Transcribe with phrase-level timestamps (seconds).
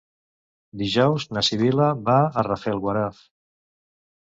[0.81, 3.23] Dijous na Sibil·la va a Rafelguaraf.